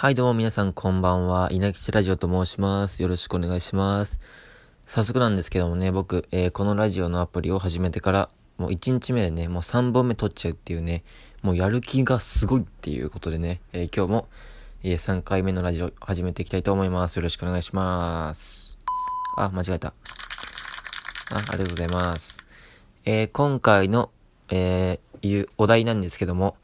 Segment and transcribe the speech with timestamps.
[0.00, 1.48] はい、どうも皆さんこんばんは。
[1.50, 3.02] 稲吉ラジオと申します。
[3.02, 4.20] よろしくお願いします。
[4.86, 11.02] 早速なんですけどもね、僕、えーこのラジオのアプリを始めてから、もう1日目でね、もう3本目撮っちゃうっていうね、
[11.42, 14.28] もうやる気がすごいっていうことでね、えー今日も、
[14.84, 17.16] え3回目のラジオ始めていきたいと思います。
[17.16, 18.78] よろしくお願いします。
[19.36, 19.88] あ、間違えた。
[19.88, 19.94] あ、
[21.38, 22.38] ありがとうございます。
[23.04, 24.12] え今回の、
[24.48, 26.56] えーお題なんですけども、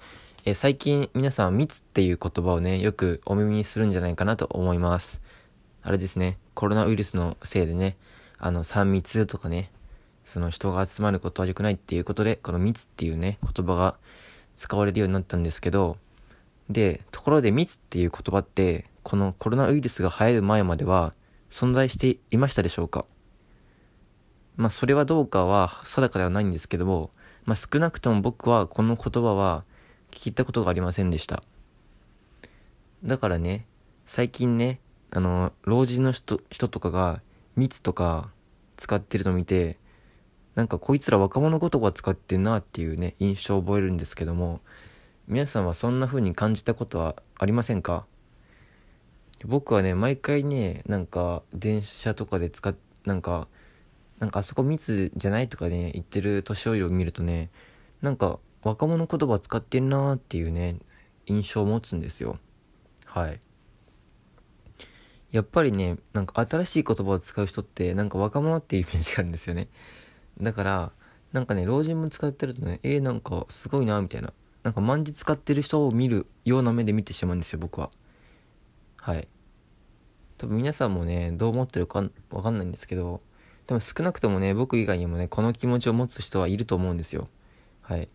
[0.47, 5.23] えー最近皆さん密っていう言葉をね、よくお耳にするんじゃないかなと思います。
[5.83, 7.97] あれですね、コロナウイルスのせいでね、
[8.37, 9.71] あの、3密とかね、
[10.23, 13.97] その人が集まることは良くないっていうことで、この密っていうね、言葉が
[14.53, 15.97] 使われるようになったんですけど、
[16.69, 21.15] で、ところで密っていう言葉って、このコロナウイルスが流行る前までは
[21.49, 23.07] 存在していましたでしょうか？
[24.57, 27.13] まあ、それはどうかは定かではないんですけども、
[27.47, 29.65] まあ、少なくとも僕はこの言葉は
[30.15, 31.43] 聞いたことがありませんでした。
[33.05, 33.67] だからね、
[34.07, 34.81] 最近ね、
[35.11, 37.21] あの、老人の人人とかが
[37.57, 38.31] 密とか
[38.77, 39.79] 使ってるの見て、
[40.55, 44.61] なんかこいつら若者言葉使ってんなっていうね、印象を覚えるんですけども、
[45.27, 48.07] 皆さんはそんな風に感じたことはありませんか？
[49.45, 52.75] 僕はね、毎回ね、なんか電車とかで使っ、
[53.05, 53.49] なんか、
[54.19, 57.51] なんかあそこ密じゃないとかね、言ってる年寄りを見るとね、
[58.01, 60.79] なんか若者言葉使ってんなーっていうね、
[61.27, 62.39] 印象を持つんですよ。
[63.05, 63.41] はい。
[65.31, 69.69] やっぱりね、なんか新しい言葉を使う人って、なんか若者っていうイメージがあるんですよね。
[70.41, 70.93] だから、
[71.33, 74.33] なんかね、老人も使ってるとね、えー、なんかすごいな、みたいな。
[74.63, 77.91] なんか万字使ってる人を見るような目で見てしまうんですよ、僕は。
[78.97, 79.29] はい。
[80.39, 83.21] 多分皆さんもね、どう思ってるかわかんないんですけど、
[83.67, 87.29] 多分少なくともね、僕以外にもね、この気持ちを持つ人はいると思うんですよ。
[87.83, 88.09] はい。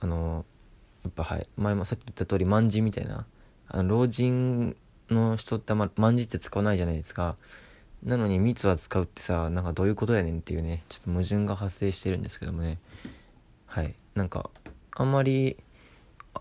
[0.00, 0.44] あの、
[1.04, 1.48] やっぱはい。
[1.56, 3.26] 前もさっき言った通り、万字みたいな。
[3.68, 4.76] あの、老人
[5.10, 7.36] の人ってあんま、万字って使わないじゃないですか。
[8.02, 12.78] なのに密は使うってさ、なんかどういうことやねんっていうね、ちょっと矛盾が発生してるんですけどもね。
[13.66, 13.94] はい。
[14.14, 14.50] なんか、
[14.92, 15.56] あんまり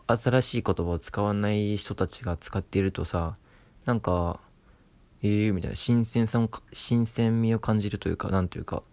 [0.07, 3.37] 新しい言葉を使わない人たちが使っているとさ、
[3.85, 4.39] なんか、
[5.21, 8.83] ええー、みたいな、新鮮さを、新鮮味を感じるというか、なんというか、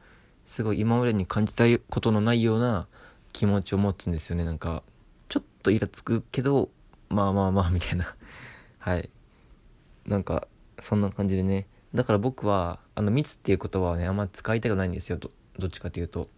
[0.47, 2.87] すごい今までに感じたことのないような
[3.33, 4.45] 気持ちを持つんですよね。
[4.45, 4.83] なんか、
[5.29, 6.71] ちょっとイラつくけど、
[7.09, 8.15] まあまあまあ、みたいな。
[8.79, 9.11] はい。
[10.07, 10.49] なんか、
[10.81, 11.67] そんな感じでね。
[11.95, 15.19] だから僕は、あの、密っていう言葉はね、あんま使いたくないんですよ。
[15.19, 16.29] ど、どっちかというと。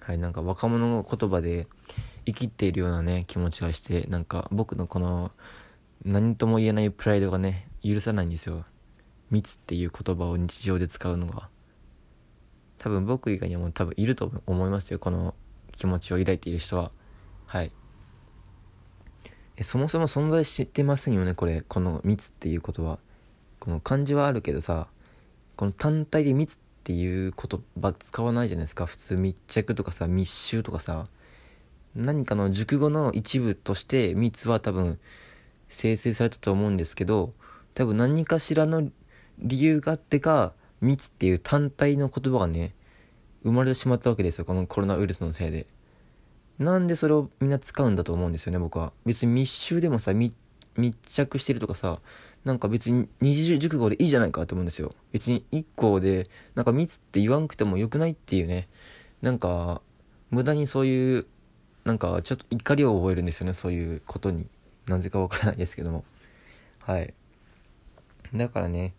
[0.00, 1.66] はい、なんか若者の言葉で
[2.26, 5.32] 生きているようなね、気持ちがして、なんか僕のこの、
[6.04, 8.64] 何とも言えないプライドがね、許さないんですよ。
[9.30, 11.48] 密っていう言葉を日常で使うのが。
[12.78, 14.98] 多分僕以外にも多分いると思いますよ。
[14.98, 15.34] この
[15.76, 16.90] 気持ちを抱いている人は。
[17.46, 17.72] はい。
[19.56, 21.62] えそもそも存在してませんよね、これ。
[21.62, 22.98] この密っていうことは。
[23.60, 24.88] この漢字はあるけどさ、
[25.56, 28.86] この単体で密っていう言葉使わないじゃないですか。
[28.86, 31.08] 普通密着とかさ、密集とかさ。
[31.94, 34.98] 何かの熟語の一部として密は多分
[35.68, 37.32] 生成されたと思うんですけど、
[37.74, 38.90] 多分何かしらの
[39.38, 42.74] 理由があってか、密っていう単体の言葉がね、
[43.44, 44.44] 生まれてしまったわけですよ。
[44.44, 45.66] このコロナウイルスのせいで。
[46.58, 48.92] なんでそれをみんな使うんだと思うんですよね、僕は。
[49.04, 50.34] 別に密集でもさ、密
[51.06, 52.00] 着してるとかさ、
[52.44, 54.92] なんか別に二次熟語でいいじゃないかと思うんですよ。
[55.12, 58.68] 別に一個で、なんか密って言わんくてもよくないっていうね。
[59.22, 59.80] なんか、
[60.30, 61.26] 無駄にそういう、
[61.84, 64.46] なんかちょっと怒りを覚えるんですよね、そういうことに。
[64.86, 66.04] なぜかわからないですけども。
[66.80, 67.14] はい。
[68.34, 68.94] だからね、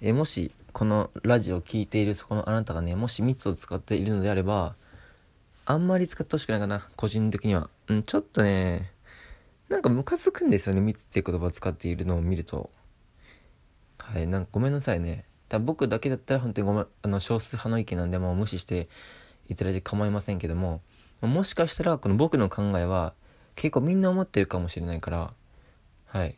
[0.00, 4.74] えもし、このラジオを聴いているそこのあなたがね、もし密を使っているのであれば、
[5.64, 7.70] あんまり使ってほしくないかな、個人的には。
[7.86, 8.90] うん、ちょっとね、
[9.68, 12.70] なんかムカつくんですよね、密っていう言葉を使っているのを見ると。
[13.98, 15.26] はい、なんかごめんなさいね。
[15.48, 18.88] 多分僕だけだったら本当にごめん、あの、少数派の意見なんでもう無視して
[19.46, 20.82] いただいて構いませんけども、
[21.20, 23.14] もしかしたらこの僕の考えは
[23.54, 25.32] 結構みんな思ってるかもしれないから、
[26.06, 26.36] はい。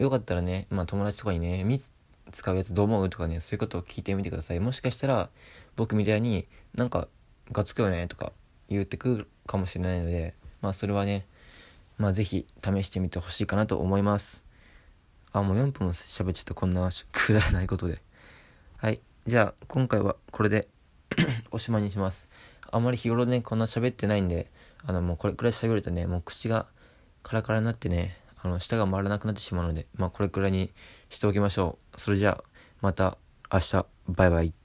[0.00, 1.92] よかったらね、まあ友達とかにね、密
[2.30, 4.60] 使うやつどう思うとかね、そういうことを聞いてみてください。
[4.60, 5.30] もしかしたら
[5.76, 7.08] 僕みたいになんか
[7.52, 8.32] がつくよねとか
[8.68, 11.26] 言ってくるかもしれないので、まあそれはね、
[11.96, 14.44] まあぜひ試してみてほしいかなと思います。
[15.32, 17.98] あ、もう4分も喋っちゃったこんなくだらないことで。
[18.76, 19.00] はい。
[19.26, 20.68] じゃあ今回はこれで
[21.50, 22.28] おしまいにします。
[22.70, 24.50] あまり日頃ね、こんな喋ってないんで、
[24.84, 26.66] あのもうこれくらい喋るとね、もう口が
[27.22, 30.72] カラカラになってね、あの舌が回らなくなってしまうので、まあこれくらいに
[31.08, 32.00] しておきましょう。
[32.00, 32.44] それじゃあ、
[32.80, 33.18] また
[33.52, 34.57] 明日、バイバイ。